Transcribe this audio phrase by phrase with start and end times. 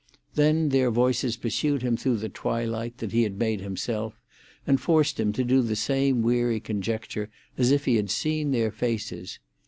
[0.33, 4.19] Then their voices pursued him through the twilight that he had made himself,
[4.65, 9.37] and forced him to the same weary conjecture as if he had seen their faces.